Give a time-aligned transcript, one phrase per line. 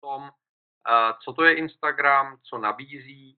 [0.00, 0.30] tom,
[1.24, 3.36] co to je Instagram, co nabízí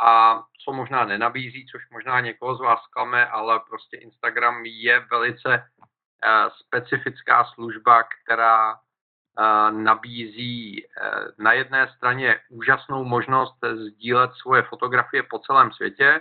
[0.00, 5.70] a co možná nenabízí, což možná někoho z vás klame, ale prostě Instagram je velice
[6.60, 8.80] specifická služba, která
[9.70, 10.86] nabízí
[11.38, 16.20] na jedné straně úžasnou možnost sdílet svoje fotografie po celém světě,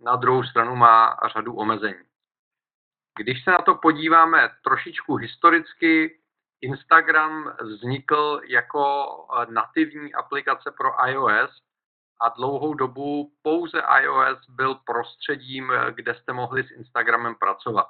[0.00, 2.04] na druhou stranu má řadu omezení.
[3.18, 6.20] Když se na to podíváme trošičku historicky,
[6.60, 9.06] Instagram vznikl jako
[9.50, 11.62] nativní aplikace pro iOS
[12.20, 17.86] a dlouhou dobu pouze iOS byl prostředím, kde jste mohli s Instagramem pracovat.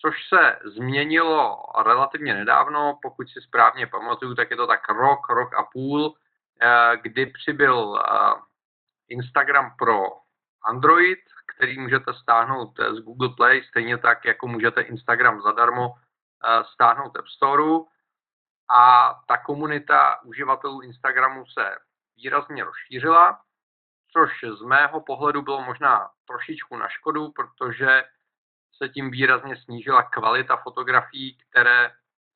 [0.00, 5.54] Což se změnilo relativně nedávno, pokud si správně pamatuju, tak je to tak rok, rok
[5.54, 6.14] a půl,
[6.62, 8.34] eh, kdy přibyl eh,
[9.08, 10.02] Instagram pro
[10.64, 11.18] Android,
[11.56, 16.05] který můžete stáhnout z Google Play, stejně tak, jako můžete Instagram zadarmo eh,
[16.72, 17.80] stáhnout App Store.
[18.70, 21.76] A ta komunita uživatelů Instagramu se
[22.16, 23.40] výrazně rozšířila,
[24.12, 28.04] což z mého pohledu bylo možná trošičku na škodu, protože
[28.76, 31.90] se tím výrazně snížila kvalita fotografií, které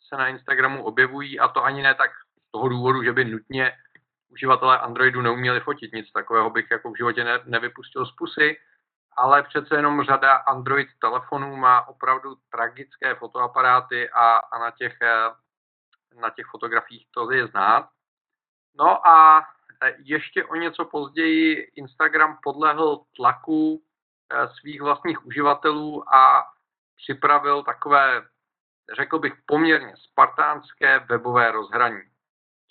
[0.09, 2.11] se na Instagramu objevují a to ani ne tak
[2.49, 3.77] z toho důvodu, že by nutně
[4.29, 5.93] uživatelé Androidu neuměli fotit.
[5.93, 8.57] Nic takového bych jako v životě ne, nevypustil z pusy,
[9.21, 14.97] ale přece jenom řada Android telefonů má opravdu tragické fotoaparáty a, a na, těch,
[16.21, 17.89] na těch fotografiích to je znát.
[18.79, 19.47] No a
[19.99, 23.83] ještě o něco později Instagram podlehl tlaku
[24.33, 26.47] Eh, svých vlastních uživatelů a
[26.97, 28.23] připravil takové,
[28.97, 32.03] řekl bych, poměrně spartánské webové rozhraní.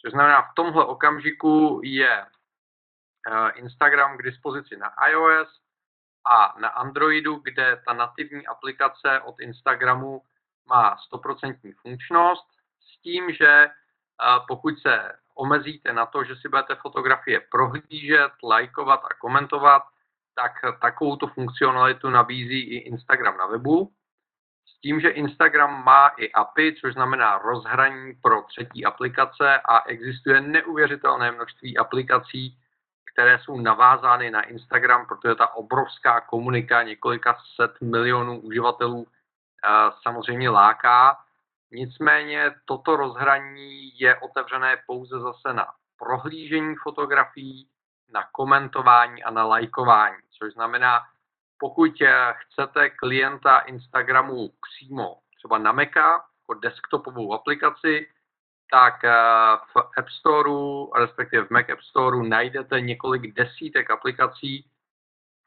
[0.01, 5.61] Což znamená, v tomhle okamžiku je eh, Instagram k dispozici na iOS
[6.25, 10.21] a na Androidu, kde ta nativní aplikace od Instagramu
[10.65, 12.47] má 100% funkčnost
[12.81, 13.69] s tím, že eh,
[14.47, 19.83] pokud se omezíte na to, že si budete fotografie prohlížet, lajkovat a komentovat,
[20.35, 20.51] tak
[20.81, 23.91] takovou tu funkcionalitu nabízí i Instagram na webu.
[24.65, 30.41] S tím, že Instagram má i API, což znamená rozhraní pro třetí aplikace a existuje
[30.41, 32.57] neuvěřitelné množství aplikací,
[33.19, 40.49] které jsou navázány na Instagram, protože ta obrovská komunika několika set milionů uživatelů eh, samozřejmě
[40.49, 41.17] láká.
[41.71, 47.67] Nicméně toto rozhraní je otevřené pouze zase na prohlížení fotografií,
[48.13, 51.01] na komentování a na lajkování, což znamená,
[51.57, 58.07] pokud eh, chcete klienta Instagramu přímo třeba na Maca, jako desktopovou aplikaci,
[58.71, 59.11] tak eh,
[59.73, 60.51] v App Store,
[60.95, 64.65] respektive v Mac App Store najdete několik desítek aplikací,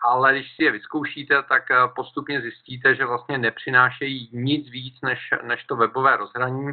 [0.04, 5.18] ale když si je vyzkoušíte, tak eh, postupně zjistíte, že vlastně nepřinášejí nic víc než,
[5.42, 6.72] než to webové rozhraní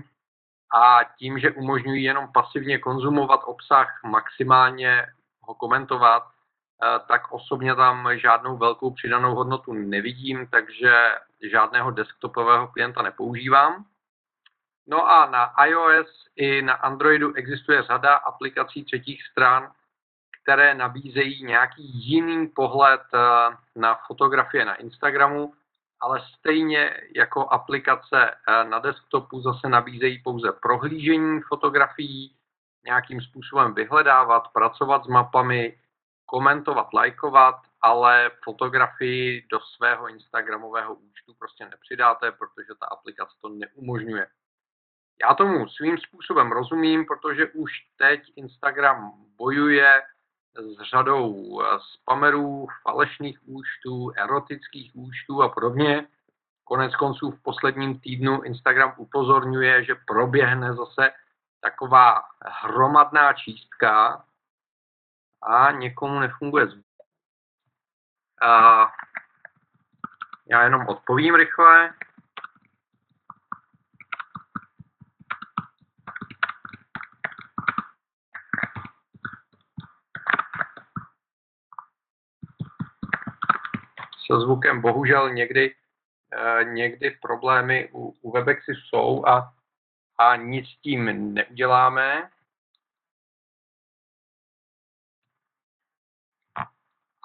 [0.76, 5.06] a tím, že umožňují jenom pasivně konzumovat obsah, maximálně
[5.42, 11.16] ho komentovat, eh, tak osobně tam žádnou velkou přidanou hodnotu nevidím, takže
[11.52, 13.86] žádného desktopového klienta nepoužívám.
[14.90, 19.72] No a na iOS i na Androidu existuje řada aplikací třetích stran,
[20.44, 23.20] které nabízejí nějaký jiný pohled eh,
[23.76, 25.54] na fotografie na Instagramu,
[26.00, 32.36] ale stejně jako aplikace eh, na desktopu zase nabízejí pouze prohlížení fotografií,
[32.86, 35.80] nějakým způsobem vyhledávat, pracovat s mapami,
[36.26, 44.28] komentovat, lajkovat, ale fotografii do svého Instagramového účtu prostě nepřidáte, protože ta aplikace to neumožňuje.
[45.22, 50.02] Já tomu svým způsobem rozumím, protože už teď Instagram bojuje
[50.56, 56.08] s řadou eh, spamerů, falešných účtů, erotických účtů a podobně.
[56.64, 61.12] Konec konců v posledním týdnu Instagram upozorňuje, že proběhne zase
[61.62, 64.24] taková hromadná čístka
[65.44, 66.86] a někomu nefunguje zvuk.
[70.52, 71.94] Já jenom odpovím rychle.
[84.32, 85.76] Se zvukem bohužel někdy,
[86.34, 89.54] eh, někdy problémy u, u Webexy jsou a
[90.20, 92.30] a nic s tím neuděláme.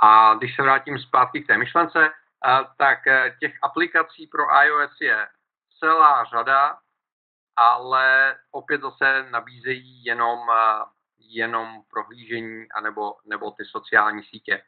[0.03, 2.11] A když se vrátím zpátky k té myšlence,
[2.79, 5.29] tak e, těch aplikací pro iOS je
[5.79, 6.79] celá řada,
[7.57, 10.39] ale opět zase nabízejí jenom,
[11.19, 14.63] jenom prohlížení anebo, nebo ty sociální sítě.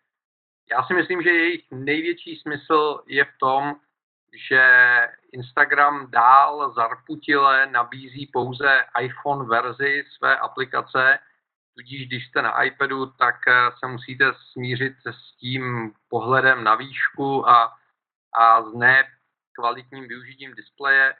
[0.70, 3.76] Já si myslím, že jejich největší smysl je v tom,
[4.48, 4.62] že
[5.32, 11.18] Instagram dál zarputile nabízí pouze iPhone verzi své aplikace,
[11.74, 13.34] tudíž když jste na iPadu, tak
[13.78, 17.76] se musíte smířit s tím pohledem na výšku a,
[18.34, 21.14] a s nekvalitním využitím displeje.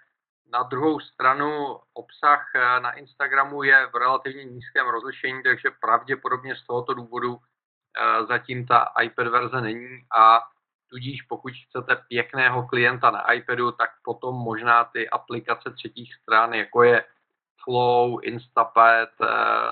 [0.52, 6.94] Na druhou stranu obsah na Instagramu je v relativně nízkém rozlišení, takže pravděpodobně z tohoto
[6.94, 7.55] důvodu eh,
[8.28, 9.88] zatím ta iPad verze není
[10.18, 10.40] a
[10.90, 16.82] tudíž pokud chcete pěkného klienta na iPadu, tak potom možná ty aplikace třetích stran, jako
[16.82, 17.04] je
[17.64, 19.26] Flow, Instapad eh,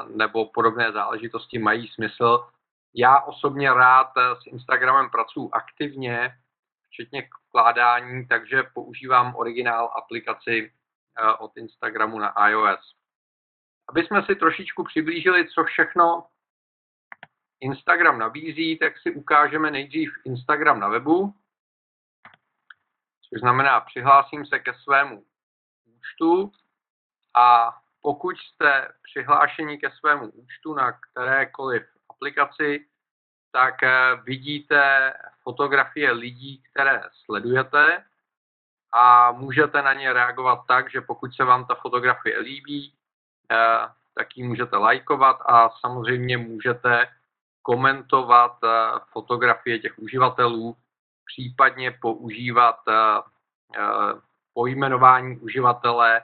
[0.08, 2.48] nebo podobné záležitosti mají smysl.
[2.94, 6.32] Já osobně rád eh, s Instagramem pracuji aktivně,
[6.88, 10.72] včetně vkládání, takže používám originál aplikaci
[11.18, 12.94] eh, od Instagramu na iOS.
[13.88, 16.26] Aby jsme si trošičku přiblížili, co všechno
[17.64, 21.34] Instagram nabízí, tak si ukážeme nejdřív Instagram na webu,
[23.28, 25.24] což znamená, přihlásím se ke svému
[25.84, 26.52] účtu
[27.36, 32.86] a pokud jste přihlášeni ke svému účtu na kterékoliv aplikaci,
[33.52, 35.12] tak eh, vidíte
[35.42, 38.04] fotografie lidí, které sledujete
[38.92, 42.94] a můžete na ně reagovat tak, že pokud se vám ta fotografie líbí,
[43.50, 47.08] eh, tak ji můžete lajkovat a samozřejmě můžete
[47.64, 48.68] komentovat eh,
[49.12, 50.76] fotografie těch uživatelů,
[51.24, 52.76] případně používat
[54.54, 56.22] pojmenování uživatele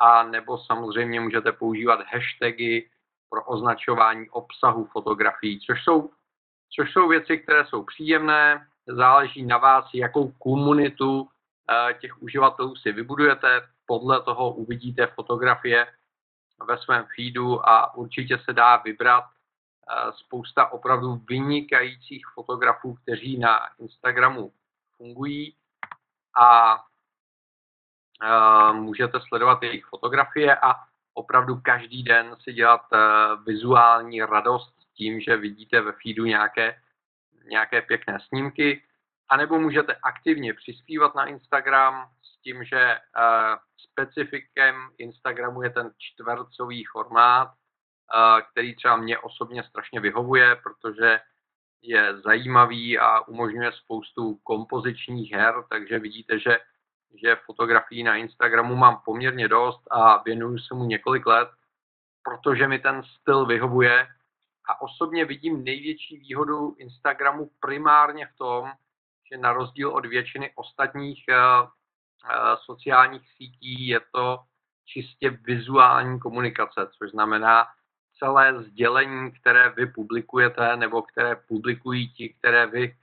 [0.00, 2.90] a nebo samozřejmě můžete používat hashtagy
[3.30, 6.10] pro označování obsahu fotografií, což jsou,
[6.70, 11.28] což jsou věci, které jsou příjemné, záleží na vás, jakou komunitu
[11.70, 15.86] eh, těch uživatelů si vybudujete, podle toho uvidíte fotografie
[16.68, 19.33] ve svém feedu a určitě se dá vybrat eh,
[20.12, 24.52] spousta opravdu vynikajících fotografů, kteří na Instagramu
[24.96, 25.56] fungují.
[26.36, 26.78] A
[28.72, 30.74] můžete sledovat jejich fotografie a
[31.14, 32.98] opravdu každý den si dělat eh,
[33.46, 36.80] vizuální radost tím, že vidíte ve feedu nějaké,
[37.44, 38.82] nějaké pěkné snímky,
[39.28, 43.00] anebo můžete aktivně přispívat na Instagram s tím, že eh,
[43.76, 47.48] specifikem Instagramu je ten čtvercový formát,
[48.50, 51.20] který třeba mě osobně strašně vyhovuje, protože
[51.82, 56.58] je zajímavý a umožňuje spoustu kompozičních her, takže vidíte, že
[57.22, 61.48] že fotografií na Instagramu mám poměrně dost a věnuju se mu několik let,
[62.22, 64.08] protože mi ten styl vyhovuje.
[64.68, 68.72] A osobně vidím největší výhodu Instagramu primárně v tom,
[69.32, 71.70] že na rozdíl od většiny ostatních uh, uh,
[72.64, 74.38] sociálních sítí je to
[74.84, 77.66] čistě vizuální komunikace, což znamená
[78.18, 82.96] celé sdělení, které vy publikujete nebo které publikují ti, které vy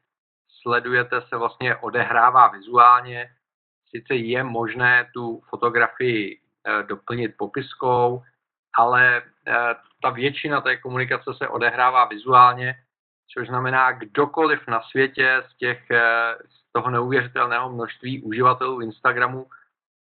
[0.62, 3.30] sledujete, se vlastně odehrává vizuálně.
[3.90, 8.24] Sice je možné tu fotografii eh, doplnit popiskou,
[8.78, 12.76] ale eh, ta většina té komunikace se odehrává vizuálně,
[13.34, 19.48] což znamená, kdokoliv na světě z, těch, eh, z toho neuvěřitelného množství uživatelů Instagramu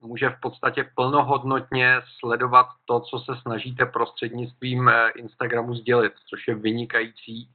[0.04, 7.48] může v podstatě plnohodnotně sledovat to, co se snažíte prostřednictvím Instagramu sdělit, což je vynikající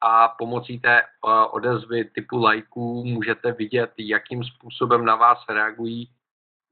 [0.00, 1.06] a pomocí té eh,
[1.50, 6.10] odezvy typu lajků můžete vidět, jakým způsobem na vás reagují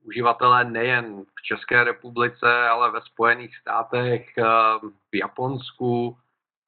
[0.05, 4.45] uživatelé nejen v České republice, ale ve Spojených státech, eh,
[5.13, 6.17] v Japonsku,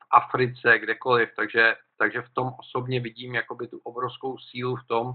[0.02, 1.28] v Africe, kdekoliv.
[1.36, 5.12] Takže, takže v tom osobně vidím jakoby tu obrovskou sílu v tom,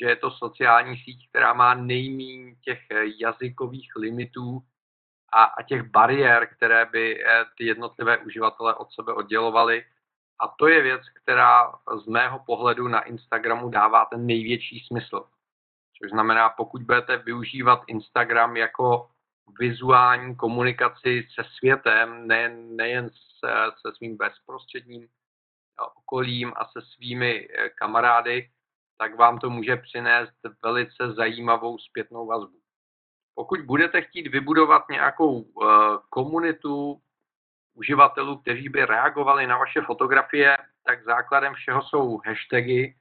[0.00, 2.80] že je to sociální síť, která má nejméně těch
[3.20, 4.62] jazykových limitů
[5.32, 9.84] a, a těch bariér, které by eh, ty jednotlivé uživatele od sebe oddělovaly
[10.38, 11.72] a to je věc, která
[12.04, 15.24] z mého pohledu na Instagramu dává ten největší smysl.
[15.98, 19.10] Což znamená, pokud budete využívat Instagram jako
[19.60, 25.08] vizuální komunikaci se světem, nejen, nejen se, se svým bezprostředním
[25.96, 28.50] okolím a se svými eh, kamarády,
[28.98, 32.58] tak vám to může přinést velice zajímavou zpětnou vazbu.
[33.34, 35.66] Pokud budete chtít vybudovat nějakou uh,
[36.10, 37.00] komunitu
[37.74, 42.94] uživatelů, kteří by reagovali na vaše fotografie, tak základem všeho jsou hashtagy,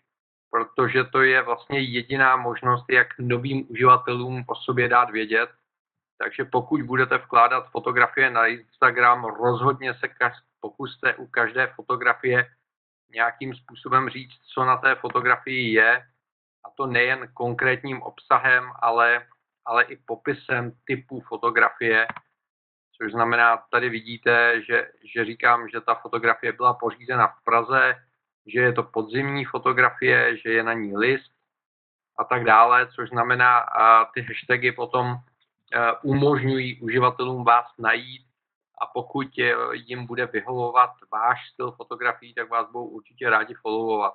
[0.50, 5.50] protože to je vlastně jediná možnost, jak novým uživatelům o sobě dát vědět.
[6.18, 10.08] Takže pokud budete vkládat fotografie na Instagram, rozhodně se
[10.60, 12.46] pokuste u každé fotografie
[13.14, 16.06] nějakým způsobem říct, co na té fotografii je,
[16.66, 19.28] a to nejen konkrétním obsahem, ale,
[19.66, 22.08] ale i popisem typu fotografie,
[22.98, 27.96] což znamená, tady vidíte, že, že říkám, že ta fotografie byla pořízena v Praze,
[28.48, 31.32] že je to podzimní fotografie, že je na ní list
[32.20, 33.66] a tak dále, což znamená,
[34.14, 35.16] ty hashtagy potom
[36.04, 38.26] umožňují uživatelům vás najít
[38.82, 39.28] a pokud
[39.74, 44.14] jim bude vyhovovat váš styl fotografií, tak vás budou určitě rádi followovat.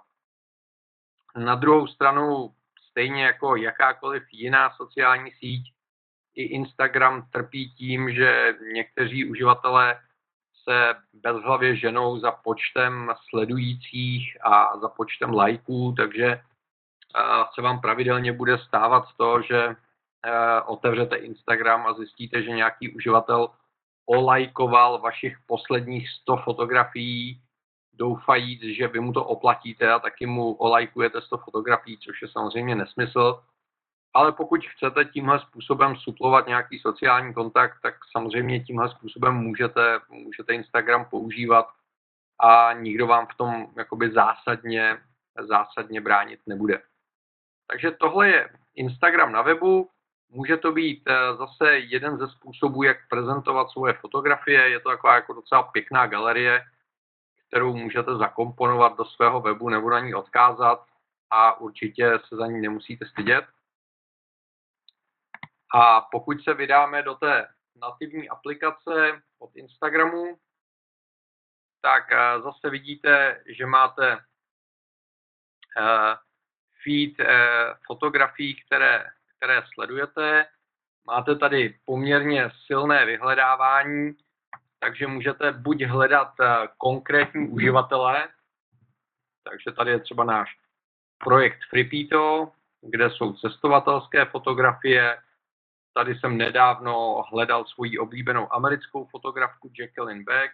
[1.37, 2.55] Na druhou stranu,
[2.91, 5.75] stejně jako jakákoliv jiná sociální síť,
[6.35, 10.01] i Instagram trpí tím, že někteří uživatelé
[10.69, 16.43] se bezhlavě ženou za počtem sledujících a za počtem lajků, takže
[17.55, 19.77] se vám pravidelně bude stávat to, že
[20.67, 23.51] otevřete Instagram a zjistíte, že nějaký uživatel
[24.09, 27.43] olajkoval vašich posledních 100 fotografií,
[27.93, 32.75] doufajíc, že vy mu to oplatíte a taky mu olajkujete 100 fotografií, což je samozřejmě
[32.75, 33.43] nesmysl.
[34.15, 40.55] Ale pokud chcete tímhle způsobem suplovat nějaký sociální kontakt, tak samozřejmě tímhle způsobem můžete, můžete
[40.55, 41.69] Instagram používat
[42.41, 44.99] a nikdo vám v tom jakoby zásadně,
[45.49, 46.83] zásadně bránit nebude.
[47.67, 49.91] Takže tohle je Instagram na webu.
[50.31, 54.69] Může to být eh, zase jeden ze způsobů, jak prezentovat svoje fotografie.
[54.69, 56.65] Je to taková jako docela pěkná galerie,
[57.49, 60.87] kterou můžete zakomponovat do svého webu nebo na ní odkázat
[61.31, 63.45] a určitě se za ní nemusíte stydět.
[65.75, 70.39] A pokud se vydáme do té nativní aplikace od Instagramu,
[71.81, 74.13] tak eh, zase vidíte, že máte
[75.79, 76.17] eh,
[76.83, 77.15] feed
[77.87, 79.05] fotografií, které
[79.39, 80.47] které sledujete.
[81.07, 84.13] Máte tady poměrně silné vyhledávání,
[84.79, 88.29] takže můžete buď hledat eh, konkrétní uživatele,
[89.45, 90.57] takže tady je třeba náš
[91.19, 92.53] projekt Freepito,
[92.83, 95.19] kde jsou cestovatelské fotografie.
[95.95, 100.53] Tady jsem nedávno hledal svoji oblíbenou americkou fotografku Jacqueline Beck.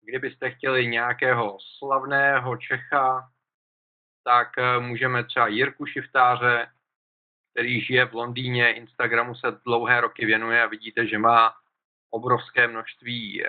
[0.00, 3.30] Kdybyste chtěli nějakého slavného Čecha,
[4.24, 6.66] tak eh, můžeme třeba Jirku Šiftáře,
[7.54, 11.54] který žije v Londýně, Instagramu se dlouhé roky věnuje a vidíte, že má
[12.10, 13.48] obrovské množství eh,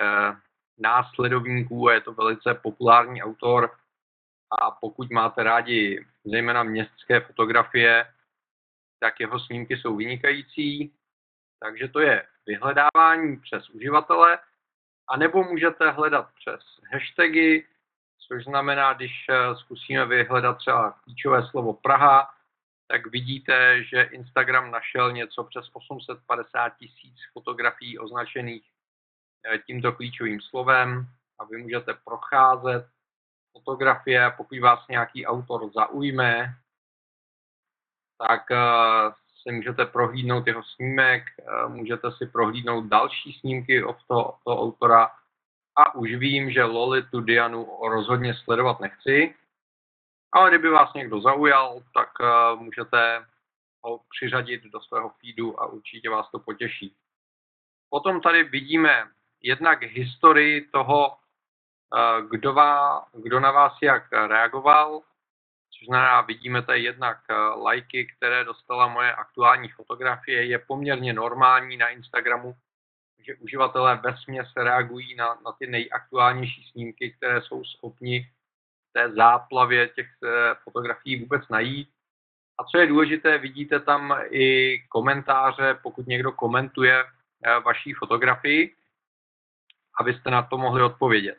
[0.78, 3.72] následovníků a je to velice populární autor.
[4.62, 8.06] A pokud máte rádi zejména městské fotografie,
[9.00, 10.94] tak jeho snímky jsou vynikající.
[11.60, 14.40] Takže to je vyhledávání přes uživatele,
[15.08, 16.62] anebo můžete hledat přes
[16.94, 17.68] hashtagy,
[18.28, 22.35] což znamená, když eh, zkusíme vyhledat třeba klíčové slovo Praha,
[22.88, 28.64] tak vidíte, že Instagram našel něco přes 850 tisíc fotografií označených
[29.46, 31.08] eh, tímto klíčovým slovem.
[31.40, 32.88] A vy můžete procházet
[33.52, 36.56] fotografie, pokud vás nějaký autor zaujme,
[38.28, 38.58] tak eh,
[39.42, 45.12] si můžete prohlídnout jeho snímek, eh, můžete si prohlídnout další snímky od toho, toho autora.
[45.78, 49.36] A už vím, že Lolitu Dianu rozhodně sledovat nechci,
[50.36, 53.26] ale kdyby vás někdo zaujal, tak uh, můžete
[53.82, 56.96] ho přiřadit do svého feedu a určitě vás to potěší.
[57.90, 59.04] Potom tady vidíme
[59.42, 65.02] jednak historii toho, uh, kdo, vá, kdo na vás jak reagoval,
[65.80, 70.46] což znamená, vidíme tady jednak uh, lajky, které dostala moje aktuální fotografie.
[70.46, 72.56] Je poměrně normální na Instagramu,
[73.20, 74.16] že uživatelé ve
[74.64, 78.32] reagují na, na ty nejaktuálnější snímky, které jsou schopni
[78.96, 81.90] té záplavě těch eh, fotografií vůbec najít.
[82.58, 88.76] A co je důležité, vidíte tam i komentáře, pokud někdo komentuje eh, vaší fotografii,
[90.00, 91.38] abyste na to mohli odpovědět.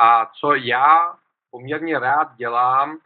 [0.00, 1.14] A co já
[1.50, 2.98] poměrně rád dělám,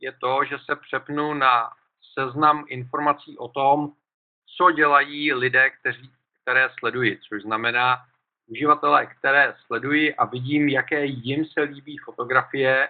[0.00, 1.70] je to, že se přepnu na
[2.14, 3.92] seznam informací o tom,
[4.56, 6.10] co dělají lidé, kteří,
[6.42, 7.96] které sleduji, což znamená
[8.46, 12.88] uživatelé, které sleduji a vidím, jaké jim se líbí fotografie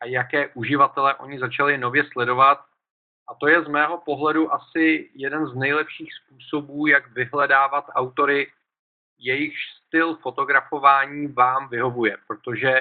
[0.00, 2.64] a jaké uživatele oni začali nově sledovat.
[3.28, 8.52] A to je z mého pohledu asi jeden z nejlepších způsobů, jak vyhledávat autory,
[9.18, 9.54] jejich
[9.86, 12.80] styl fotografování vám vyhovuje, protože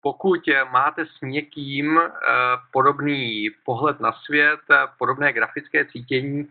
[0.00, 0.40] pokud
[0.70, 2.10] máte s někým eh,
[2.72, 6.48] podobný pohled na svět, eh, podobné grafické cítění,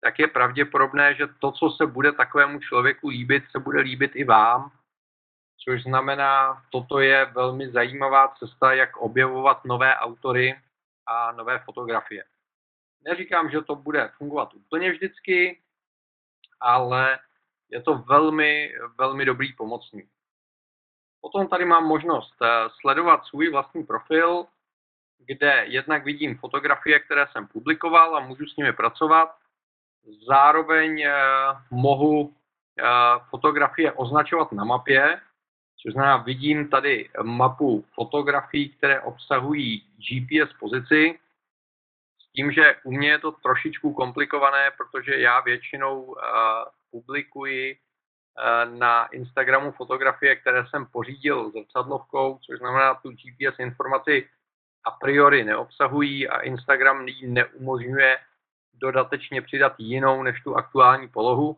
[0.00, 4.24] tak je pravděpodobné, že to, co se bude takovému člověku líbit, se bude líbit i
[4.24, 4.70] vám
[5.68, 10.60] což znamená, toto je velmi zajímavá cesta, jak objevovat nové autory
[11.06, 12.24] a nové fotografie.
[13.04, 15.60] Neříkám, že to bude fungovat úplně vždycky,
[16.60, 17.18] ale
[17.70, 20.10] je to velmi, velmi dobrý pomocník.
[21.20, 22.46] Potom tady mám možnost eh,
[22.80, 24.46] sledovat svůj vlastní profil,
[25.18, 29.36] kde jednak vidím fotografie, které jsem publikoval a můžu s nimi pracovat.
[30.26, 31.14] Zároveň eh,
[31.70, 32.34] mohu
[32.78, 32.84] eh,
[33.30, 35.20] fotografie označovat na mapě,
[35.86, 41.18] Což znamená, vidím tady mapu fotografií, které obsahují GPS pozici,
[42.18, 46.16] s tím, že u mě je to trošičku komplikované, protože já většinou uh,
[46.90, 54.28] publikuji uh, na Instagramu fotografie, které jsem pořídil zrcadlovkou, což znamená tu GPS informaci
[54.84, 58.18] a priori neobsahují a Instagram jí neumožňuje
[58.74, 61.56] dodatečně přidat jinou než tu aktuální polohu.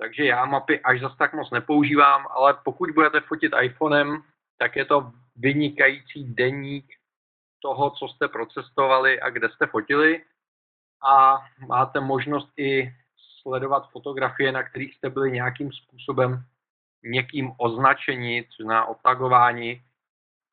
[0.00, 4.22] Takže já mapy až zas tak moc nepoužívám, ale pokud budete fotit iPhonem,
[4.58, 6.86] tak je to vynikající deník
[7.62, 10.24] toho, co jste procestovali a kde jste fotili.
[11.02, 12.94] A máte možnost i
[13.42, 16.44] sledovat fotografie, na kterých jste byli nějakým způsobem
[17.02, 19.82] někým označení, což znamená otagování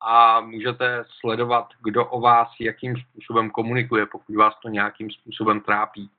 [0.00, 6.10] a můžete sledovat, kdo o vás jakým způsobem komunikuje, pokud vás to nějakým způsobem trápí.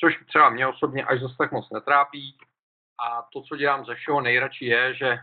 [0.00, 2.38] Což třeba mě osobně až zase tak moc netrápí
[2.98, 5.18] a to, co dělám ze všeho nejradši je, že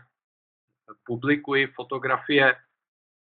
[1.04, 2.56] publikuji fotografie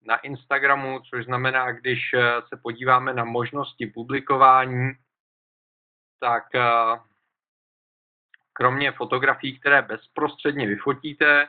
[0.08, 4.92] na Instagramu, což znamená, když eh, se podíváme na možnosti publikování,
[6.20, 6.62] tak eh,
[8.54, 11.48] kromě fotografií, které bezprostředně vyfotíte,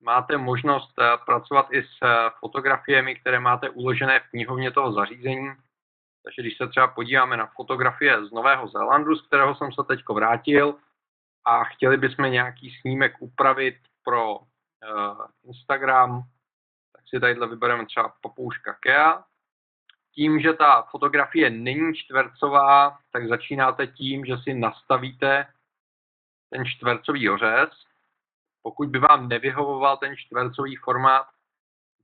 [0.00, 1.98] máte možnost eh, pracovat i s
[2.40, 5.48] fotografiemi, které máte uložené v knihovně toho zařízení.
[6.24, 10.00] Takže když se třeba podíváme na fotografie z Nového Zélandu, z kterého jsem se teď
[10.08, 10.78] vrátil,
[11.44, 14.40] a chtěli bychom nějaký snímek upravit pro
[15.44, 16.22] Instagram,
[17.08, 19.24] si tadyhle vybereme třeba papouška Kea.
[20.14, 25.46] Tím, že ta fotografie není čtvercová, tak začínáte tím, že si nastavíte
[26.50, 27.70] ten čtvercový ořez.
[28.62, 31.26] Pokud by vám nevyhovoval ten čtvercový formát,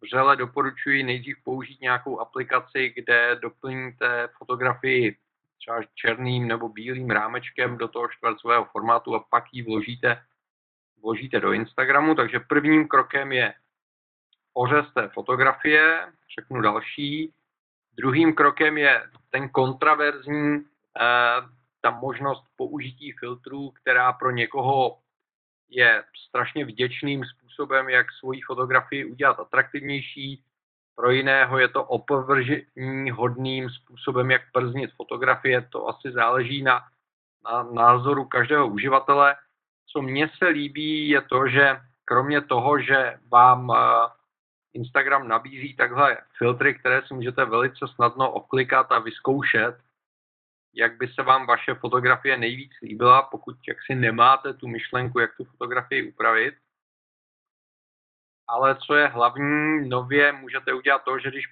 [0.02, 5.18] vřele doporučuji nejdřív použít nějakou aplikaci, kde doplníte fotografii
[5.64, 10.22] třeba černým nebo bílým rámečkem do toho čtvercového formátu a pak ji vložíte,
[11.02, 12.14] vložíte do Instagramu.
[12.14, 13.54] Takže prvním krokem je
[14.52, 17.34] ořez té fotografie, řeknu další.
[17.92, 21.40] Druhým krokem je ten kontraverzní, eh,
[21.80, 24.98] ta možnost použití filtrů, která pro někoho
[25.68, 30.44] je strašně vděčným způsobem, jak svoji fotografii udělat atraktivnější.
[30.96, 35.68] Pro jiného je to opovržení hodným způsobem, jak prznit fotografie.
[35.72, 36.80] To asi záleží na,
[37.44, 39.36] na názoru každého uživatele.
[39.86, 43.76] Co mně se líbí, je to, že kromě toho, že vám eh,
[44.74, 49.78] Instagram nabízí takhle filtry, které si můžete velice snadno oklikat a vyzkoušet,
[50.74, 55.44] jak by se vám vaše fotografie nejvíc líbila, pokud jaksi nemáte tu myšlenku, jak tu
[55.44, 56.54] fotografii upravit.
[58.48, 61.44] Ale co je hlavní, nově můžete udělat to, že když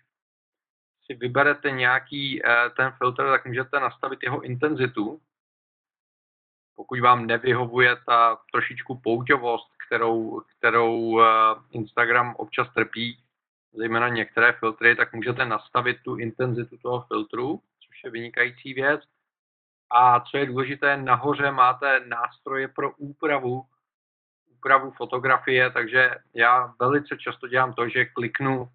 [1.06, 5.20] si vyberete nějaký eh, ten filtr, tak můžete nastavit jeho intenzitu.
[6.76, 11.24] Pokud vám nevyhovuje ta trošičku pouťovost, kterou, kterou eh,
[11.70, 13.18] Instagram občas trpí,
[13.72, 19.00] zejména některé filtry, tak můžete nastavit tu intenzitu toho filtru, což je vynikající věc.
[19.90, 23.66] A co je důležité, nahoře máte nástroje pro úpravu,
[24.62, 28.68] úpravu fotografie, takže já velice často dělám to, že kliknu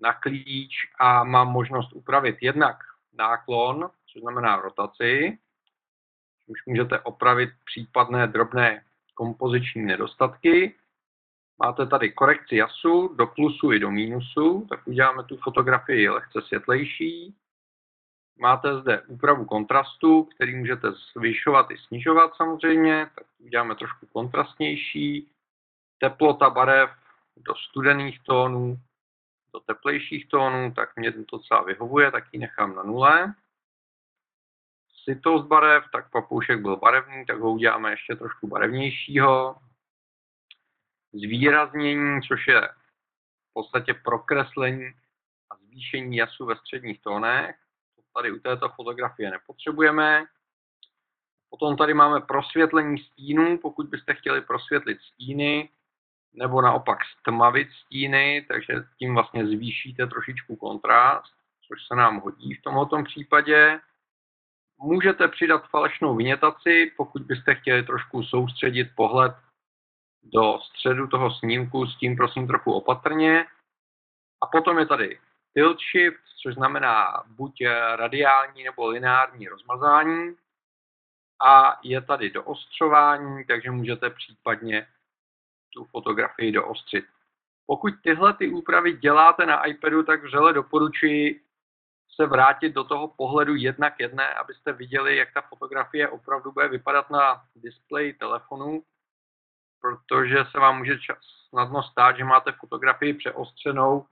[0.00, 2.76] na klíč a mám možnost upravit jednak
[3.18, 5.38] náklon, což znamená rotaci,
[6.46, 10.74] už můžete opravit případné drobné kompoziční nedostatky.
[11.58, 17.34] Máte tady korekci jasu do plusu i do mínusu, tak uděláme tu fotografii lehce světlejší.
[18.38, 25.30] Máte zde úpravu kontrastu, který můžete zvyšovat i snižovat samozřejmě, tak uděláme trošku kontrastnější.
[25.98, 26.90] Teplota barev
[27.36, 28.76] do studených tónů,
[29.52, 33.34] do teplejších tónů, tak mě to docela vyhovuje, tak ji nechám na nule
[35.08, 39.56] sytost barev, tak papoušek byl barevný, tak ho uděláme ještě trošku barevnějšího.
[41.12, 42.68] Zvýraznění, což je
[43.50, 44.92] v podstatě prokreslení
[45.50, 47.56] a zvýšení jasu ve středních tónech.
[48.18, 50.24] Tady u této fotografie nepotřebujeme.
[51.50, 55.70] Potom tady máme prosvětlení stínů, pokud byste chtěli prosvětlit stíny,
[56.32, 61.34] nebo naopak stmavit stíny, takže tím vlastně zvýšíte trošičku kontrast,
[61.68, 63.80] což se nám hodí v tomto případě.
[64.78, 69.32] Můžete přidat falešnou vynětaci, pokud byste chtěli trošku soustředit pohled
[70.22, 73.46] do středu toho snímku, s tím prosím trochu opatrně.
[74.40, 75.20] A potom je tady
[75.58, 77.64] tilt shift, což znamená buď
[77.96, 80.36] radiální nebo lineární rozmazání.
[81.40, 84.86] A je tady doostřování, takže můžete případně
[85.74, 87.04] tu fotografii doostřit.
[87.66, 91.40] Pokud tyhle ty úpravy děláte na iPadu, tak vřele doporučuji
[92.14, 97.10] se vrátit do toho pohledu jednak jedné, abyste viděli, jak ta fotografie opravdu bude vypadat
[97.10, 98.82] na displeji telefonu,
[99.80, 101.18] protože se vám může čas,
[101.48, 104.06] snadno stát, že máte fotografii přeostřenou,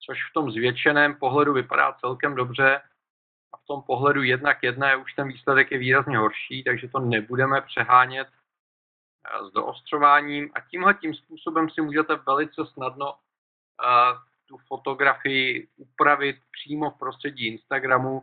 [0.00, 2.80] což v tom zvětšeném pohledu vypadá celkem dobře
[3.52, 6.98] a v tom pohledu jednak jedna je už ten výsledek je výrazně horší, takže to
[6.98, 8.28] nebudeme přehánět
[9.48, 13.14] s doostřováním a tímhle tím způsobem si můžete velice snadno
[14.48, 18.22] tu fotografii upravit přímo v prostředí Instagramu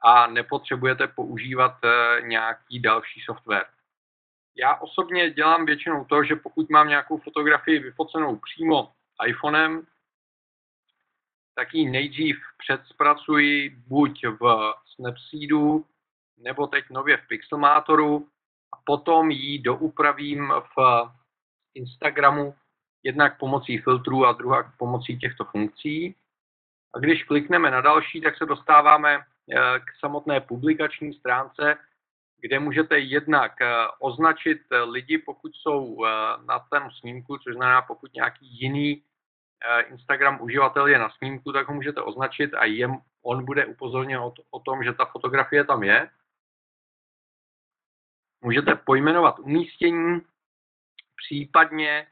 [0.00, 3.66] a nepotřebujete používat e, nějaký další software.
[4.56, 8.92] Já osobně dělám většinou to, že pokud mám nějakou fotografii vyfocenou přímo
[9.26, 9.86] iPhonem,
[11.56, 15.84] tak ji nejdřív předspracuji buď v Snapseedu,
[16.38, 18.28] nebo teď nově v Pixelmatoru
[18.72, 21.10] a potom ji doupravím v
[21.74, 22.54] Instagramu
[23.02, 26.14] jednak pomocí filtrů a druhá pomocí těchto funkcí.
[26.94, 31.76] A když klikneme na další, tak se dostáváme eh, k samotné publikační stránce,
[32.40, 36.10] kde můžete jednak eh, označit lidi, pokud jsou eh,
[36.46, 39.02] na tom snímku, což znamená, pokud nějaký jiný
[39.88, 44.32] Instagram uživatel je na snímku, tak ho můžete označit a jem, on bude upozorněn o,
[44.50, 46.10] o tom, že ta fotografie tam je.
[48.40, 50.20] Můžete pojmenovat umístění,
[51.16, 52.06] případně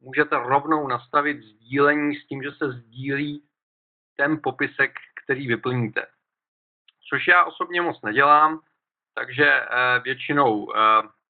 [0.00, 3.48] můžete rovnou nastavit sdílení s tím, že se sdílí
[4.16, 6.06] ten popisek, který vyplníte.
[7.08, 8.60] Což já osobně moc nedělám,
[9.14, 10.78] takže eh, většinou eh,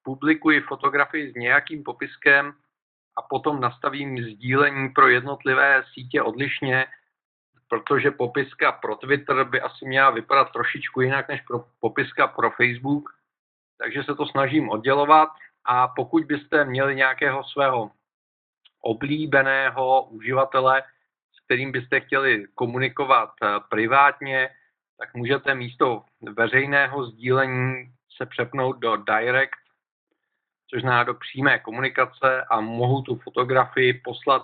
[0.03, 2.55] publikuji fotografii s nějakým popiskem
[3.19, 6.87] a potom nastavím sdílení pro jednotlivé sítě odlišně,
[7.69, 13.11] protože popiska pro Twitter by asi měla vypadat trošičku jinak než pro popiska pro Facebook,
[13.79, 15.29] takže se to snažím oddělovat.
[15.65, 17.91] A pokud byste měli nějakého svého
[18.81, 20.83] oblíbeného uživatele,
[21.33, 24.49] s kterým byste chtěli komunikovat eh, privátně,
[24.99, 26.05] tak můžete místo
[26.37, 29.68] veřejného sdílení se přepnout do direct,
[30.71, 34.43] což znamená do přímé komunikace a mohu tu fotografii poslat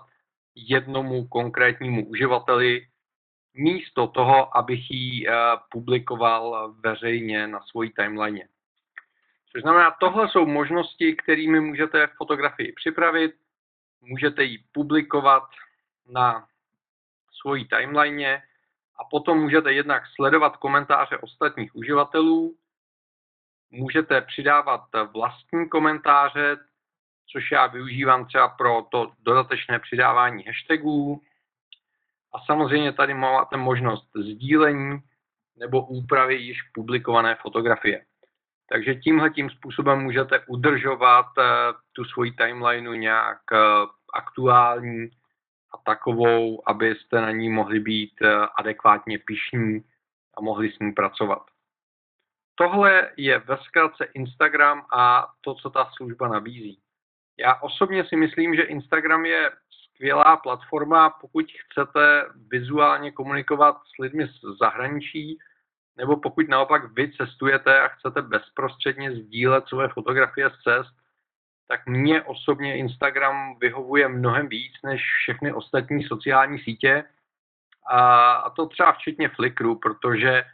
[0.55, 2.87] jednomu konkrétnímu uživateli,
[3.55, 5.33] místo toho, abych ji eh,
[5.71, 8.49] publikoval veřejně na svojí timeline.
[9.53, 13.35] Což znamená, tohle jsou možnosti, kterými můžete fotografii připravit
[14.07, 15.43] můžete ji publikovat
[16.07, 16.47] na
[17.41, 18.43] svojí timeline
[18.97, 22.57] a potom můžete jednak sledovat komentáře ostatních uživatelů,
[23.71, 24.81] můžete přidávat
[25.15, 26.57] vlastní komentáře,
[27.33, 31.23] což já využívám třeba pro to dodatečné přidávání hashtagů.
[32.35, 34.99] A samozřejmě tady máte možnost sdílení
[35.57, 38.05] nebo úpravy již publikované fotografie.
[38.69, 41.45] Takže tímhle tím způsobem můžete udržovat eh,
[41.93, 43.57] tu svoji timelineu nějak eh,
[44.15, 45.09] aktuální
[45.75, 49.85] a takovou, abyste na ní mohli být eh, adekvátně pišní
[50.37, 51.43] a mohli s ní pracovat.
[52.55, 56.81] Tohle je ve zkratce Instagram a to, co ta služba nabízí.
[57.39, 59.51] Já osobně si myslím, že Instagram je
[59.95, 65.39] skvělá platforma, pokud chcete vizuálně komunikovat s lidmi z zahraničí,
[65.97, 70.95] nebo pokud naopak vy cestujete a chcete bezprostředně sdílet své fotografie z cest,
[71.69, 77.05] tak mně osobně Instagram vyhovuje mnohem víc než všechny ostatní sociální sítě.
[77.91, 80.45] A, to třeba včetně Flickru, protože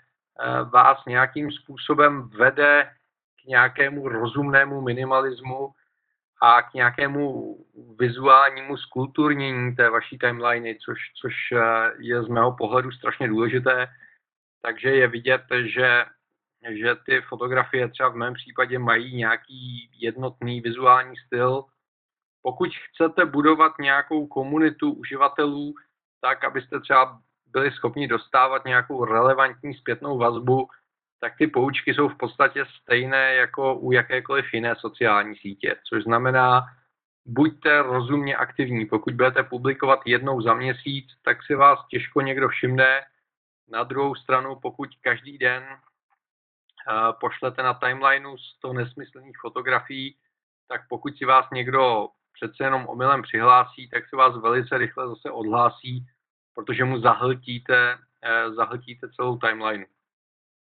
[0.73, 2.91] vás nějakým způsobem vede
[3.43, 5.71] k nějakému rozumnému minimalismu
[6.43, 7.57] a k nějakému
[7.99, 13.89] vizuálnímu skulturnění té vaší timeliny, což, což eh, je z mého pohledu strašně důležité
[14.63, 16.05] takže je vidět, že,
[16.71, 21.65] že ty fotografie třeba v mém případě mají nějaký jednotný vizuální styl.
[22.43, 25.75] Pokud chcete budovat nějakou komunitu uživatelů,
[26.21, 27.21] tak abyste třeba
[27.53, 30.69] byli schopni dostávat nějakou relevantní zpětnou vazbu,
[31.21, 36.63] tak ty poučky jsou v podstatě stejné jako u jakékoliv jiné sociální sítě, což znamená,
[37.27, 38.87] buďte rozumně aktivní.
[38.87, 43.01] Pokud budete publikovat jednou za měsíc, tak si vás těžko někdo všimne,
[43.71, 50.17] na druhou stranu, pokud každý den uh, pošlete na timelineu 100 nesmyslných fotografií,
[50.69, 55.31] tak pokud si vás někdo přece jenom omylem přihlásí, tak se vás velice rychle zase
[55.31, 56.07] odhlásí,
[56.61, 59.87] protože mu zahltíte, uh, zahltíte celou timeline.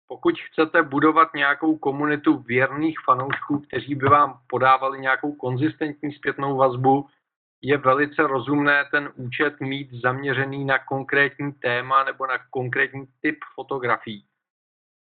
[0.08, 7.08] Pokud chcete budovat nějakou komunitu věrných fanoušků, kteří by vám podávali nějakou konzistentní zpětnou vazbu,
[7.62, 14.26] je velice rozumné ten účet mít zaměřený na konkrétní téma nebo na konkrétní typ fotografií.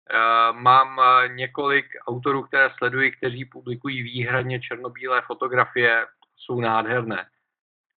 [0.10, 6.06] Eh, mám eh, několik autorů, které sleduji, kteří publikují výhradně černobílé fotografie,
[6.38, 7.26] jsou nádherné.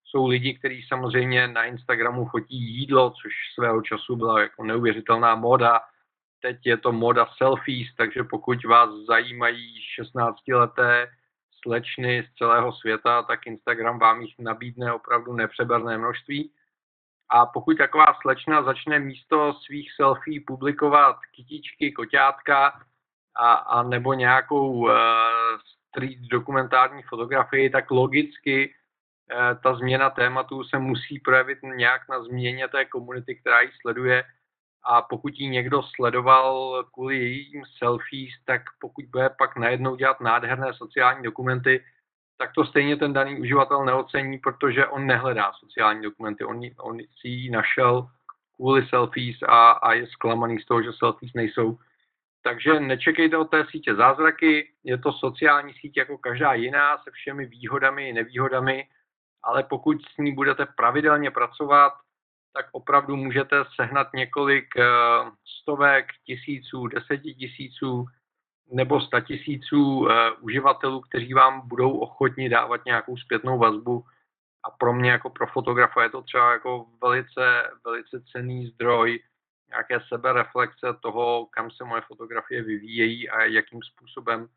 [0.05, 5.81] Jsou lidi, kteří samozřejmě na Instagramu fotí jídlo, což svého času byla jako neuvěřitelná moda.
[6.41, 11.07] Teď je to moda selfies, takže pokud vás zajímají 16-leté
[11.63, 16.51] slečny z celého světa, tak Instagram vám jich nabídne opravdu nepřeberné množství.
[17.29, 22.81] A pokud taková slečna začne místo svých selfie publikovat kytičky, koťátka
[23.35, 24.91] a, a nebo nějakou uh,
[25.89, 28.75] street dokumentární fotografii, tak logicky
[29.63, 34.23] ta změna tématu se musí projevit nějak na změně té komunity, která ji sleduje.
[34.83, 40.73] A pokud ji někdo sledoval kvůli jejím selfies, tak pokud bude pak najednou dělat nádherné
[40.73, 41.83] sociální dokumenty,
[42.37, 46.45] tak to stejně ten daný uživatel neocení, protože on nehledá sociální dokumenty.
[46.45, 48.07] On, on si ji našel
[48.55, 51.77] kvůli selfies a, a je zklamaný z toho, že selfies nejsou.
[52.41, 57.45] Takže nečekejte od té sítě zázraky, je to sociální síť jako každá jiná se všemi
[57.45, 58.87] výhodami i nevýhodami,
[59.45, 61.93] ale pokud s ní budete pravidelně pracovat,
[62.53, 64.83] tak opravdu můžete sehnat několik eh,
[65.61, 68.05] stovek, tisíců, deseti tisíců
[68.71, 74.05] nebo statisíců uh, uživatelů, kteří vám budou ochotni dávat nějakou zpětnou vazbu.
[74.63, 79.19] A pro mě jako pro fotografa je to třeba jako velice, velice cený zdroj
[79.69, 84.47] nějaké sebereflexe toho, kam se moje fotografie vyvíjejí a jakým způsobem uh,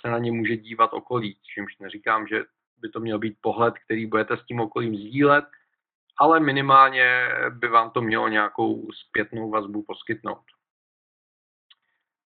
[0.00, 1.38] se na ně může dívat okolí.
[1.42, 2.44] Čímž neříkám, že
[2.80, 5.44] by to měl být pohled, který budete s tím okolím sdílet,
[6.18, 10.44] ale minimálně by vám to mělo nějakou zpětnou vazbu poskytnout.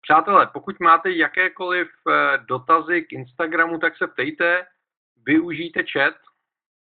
[0.02, 4.66] Přátelé, pokud máte jakékoliv eh, dotazy k Instagramu, tak se ptejte,
[5.26, 6.16] využijte chat,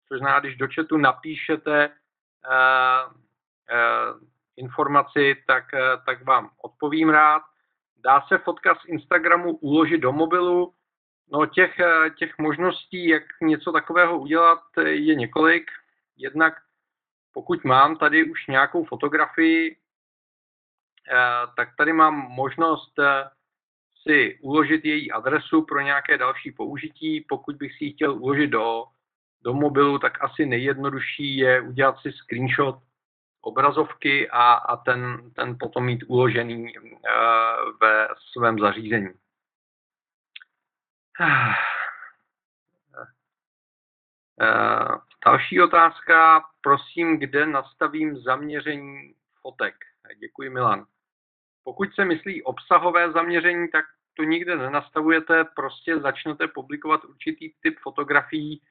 [0.07, 4.21] což znamená, když do chatu napíšete uh, uh,
[4.57, 7.41] informaci, tak, uh, tak vám odpovím rád.
[8.03, 10.73] Dá se fotka z Instagramu uložit do mobilu.
[11.33, 11.75] No těch,
[12.19, 15.71] těch možností, jak něco takového udělat, je několik.
[16.17, 16.53] Jednak
[17.33, 19.77] pokud mám tady už nějakou fotografii,
[21.11, 23.29] Eh, tak tady mám možnost eh,
[24.07, 27.25] si uložit její adresu pro nějaké další použití.
[27.29, 28.83] Pokud bych si ji chtěl uložit do,
[29.43, 32.75] do mobilu, tak asi nejjednodušší je udělat si screenshot
[33.41, 36.73] obrazovky a, a ten, ten potom mít uložený
[37.81, 39.09] ve svém zařízení.
[41.19, 41.53] Uh,
[45.25, 49.75] další otázka, prosím, kde nastavím zaměření fotek?
[50.19, 50.85] Děkuji, Milan.
[51.63, 58.61] Pokud se myslí obsahové zaměření, tak to nikde nenastavujete, prostě začnete publikovat určitý typ fotografií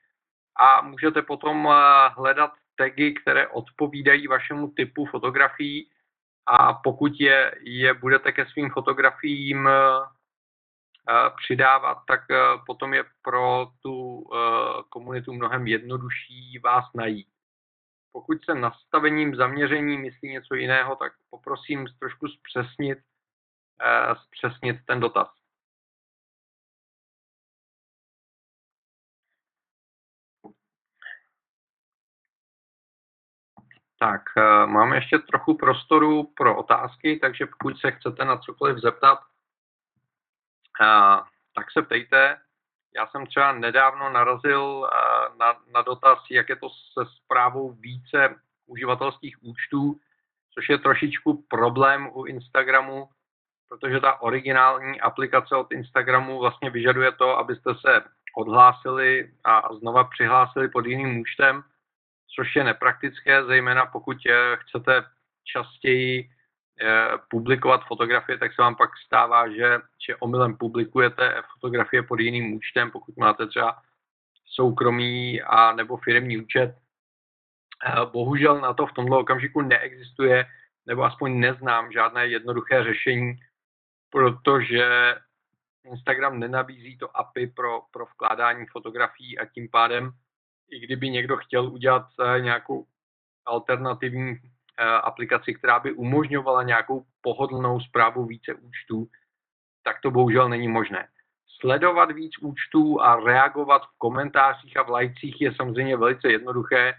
[0.60, 5.90] a můžete potom eh, hledat tagy, které odpovídají vašemu typu fotografií
[6.46, 10.21] a pokud je, je budete ke svým fotografiím eh, eh,
[11.36, 12.20] přidávat, tak
[12.66, 14.24] potom je pro tu
[14.88, 17.28] komunitu mnohem jednodušší vás najít.
[18.12, 22.98] Pokud se nastavením zaměření myslí něco jiného, tak poprosím trošku zpřesnit,
[24.24, 25.28] zpřesnit ten dotaz.
[33.98, 34.22] Tak,
[34.66, 39.18] máme ještě trochu prostoru pro otázky, takže pokud se chcete na cokoliv zeptat,
[41.54, 42.38] tak se ptejte.
[42.96, 44.90] Já jsem třeba nedávno narazil
[45.38, 48.34] na, na dotaz, jak je to se zprávou více
[48.66, 50.00] uživatelských účtů,
[50.54, 53.08] což je trošičku problém u Instagramu,
[53.68, 58.04] protože ta originální aplikace od Instagramu vlastně vyžaduje to, abyste se
[58.36, 61.62] odhlásili a znova přihlásili pod jiným účtem,
[62.36, 65.04] což je nepraktické, zejména pokud eh, chcete
[65.44, 66.30] častěji
[67.30, 72.90] publikovat fotografie, tak se vám pak stává, že, že omylem publikujete fotografie pod jiným účtem,
[72.90, 73.82] pokud máte třeba
[74.46, 76.76] soukromý a nebo firmní účet.
[77.86, 80.46] Eh, bohužel na to v tomto okamžiku neexistuje,
[80.86, 83.34] nebo aspoň neznám žádné jednoduché řešení,
[84.10, 85.14] protože
[85.84, 90.10] Instagram nenabízí to API pro, pro vkládání fotografií a tím pádem,
[90.70, 92.86] i kdyby někdo chtěl udělat eh, nějakou
[93.46, 99.08] alternativní Eh, aplikaci, která by umožňovala nějakou pohodlnou zprávu více účtů,
[99.82, 101.08] tak to bohužel není možné.
[101.60, 106.94] Sledovat víc účtů a reagovat v komentářích a v lajcích je samozřejmě velice jednoduché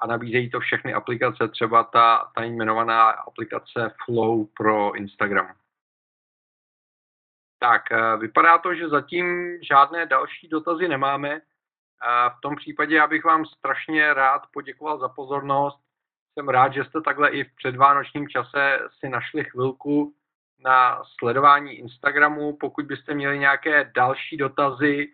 [0.00, 5.54] a nabízejí to všechny aplikace, třeba ta, ta jmenovaná aplikace Flow pro Instagram.
[7.58, 11.30] Tak, eh, vypadá to, že zatím žádné další dotazy nemáme.
[11.30, 11.40] Eh,
[12.38, 15.80] v tom případě já bych vám strašně rád poděkoval za pozornost
[16.34, 20.14] jsem rád, že jste takhle i v předvánočním čase si našli chvilku
[20.64, 22.56] na sledování Instagramu.
[22.56, 25.08] Pokud byste měli nějaké další dotazy,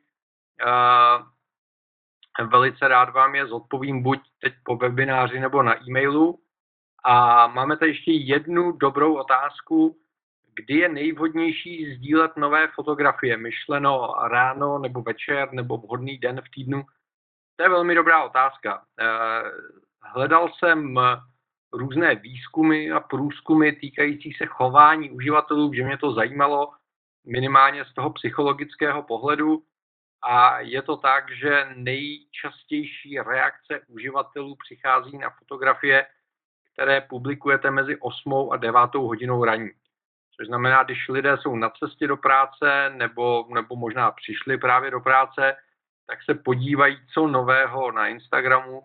[0.66, 6.38] uh, velice rád vám je zodpovím buď teď po webináři nebo na e-mailu.
[7.04, 9.96] A máme tady ještě jednu dobrou otázku.
[10.54, 13.36] Kdy je nejvhodnější sdílet nové fotografie?
[13.36, 16.82] Myšleno ráno nebo večer nebo vhodný den v týdnu?
[17.56, 18.84] To je velmi dobrá otázka.
[20.14, 21.00] Hledal jsem
[21.72, 26.72] různé výzkumy a průzkumy týkající se chování uživatelů, že mě to zajímalo
[27.26, 29.62] minimálně z toho psychologického pohledu.
[30.22, 36.06] A je to tak, že nejčastější reakce uživatelů přichází na fotografie,
[36.72, 39.70] které publikujete mezi 8 a 9 hodinou raní.
[40.36, 45.00] Což znamená, když lidé jsou na cestě do práce nebo, nebo možná přišli právě do
[45.00, 45.56] práce,
[46.06, 48.82] tak se podívají, co nového na Instagramu,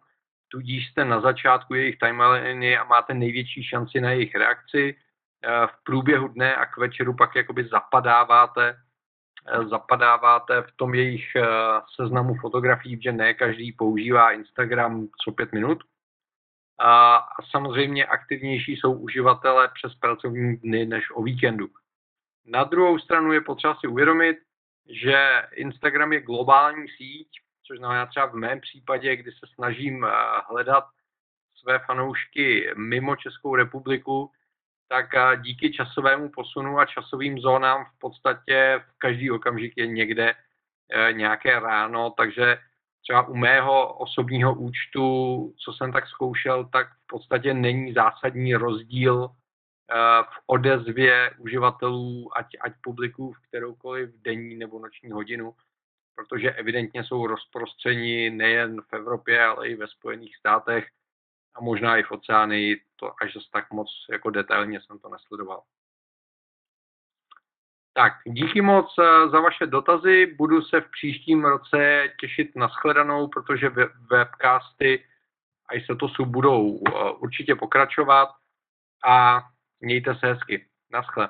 [0.53, 4.95] tudíž jste na začátku jejich timeliny a máte největší šanci na jejich reakci.
[5.43, 8.77] Eh, v průběhu dne a k večeru pak jakoby zapadáváte,
[9.47, 11.45] eh, zapadáváte v tom jejich eh,
[11.95, 15.83] seznamu fotografií, že ne každý používá Instagram co pět minut.
[16.79, 17.19] A
[17.51, 21.67] samozřejmě aktivnější jsou uživatelé přes pracovní dny než o víkendu.
[22.45, 24.37] Na druhou stranu je potřeba si uvědomit,
[24.89, 30.07] že Instagram je globální síť, což znamená třeba v mém případě, kdy se snažím
[30.49, 30.83] hledat
[31.55, 34.31] své fanoušky mimo Českou republiku,
[34.87, 35.05] tak
[35.41, 41.59] díky časovému posunu a časovým zónám v podstatě v každý okamžik je někde e, nějaké
[41.59, 42.57] ráno, takže
[43.01, 49.29] třeba u mého osobního účtu, co jsem tak zkoušel, tak v podstatě není zásadní rozdíl
[50.23, 55.53] v odezvě uživatelů, ať, ať publiků v kteroukoliv denní nebo noční hodinu,
[56.15, 60.87] protože evidentně jsou rozprostřeni nejen v Evropě, ale i ve Spojených státech
[61.55, 65.63] a možná i v oceánii, to až zase tak moc jako detailně jsem to nesledoval.
[67.93, 70.35] Tak, díky moc eh, za vaše dotazy.
[70.37, 73.69] Budu se v příštím roce těšit na shledanou, protože
[74.11, 75.05] webcasty
[75.69, 78.29] a se to budou eh, určitě pokračovat
[79.05, 79.41] a
[79.79, 80.67] mějte se hezky.
[80.91, 81.29] Naschle.